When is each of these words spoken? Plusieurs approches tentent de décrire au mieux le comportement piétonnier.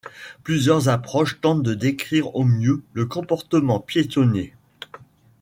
Plusieurs 0.43 0.89
approches 0.89 1.39
tentent 1.41 1.61
de 1.61 1.75
décrire 1.75 2.35
au 2.35 2.43
mieux 2.43 2.81
le 2.93 3.05
comportement 3.05 3.79
piétonnier. 3.79 4.55